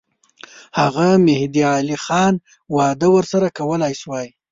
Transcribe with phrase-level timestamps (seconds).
[0.79, 2.33] هغه مهدي علي خان
[2.75, 4.27] وعده ورسره کولای سوای.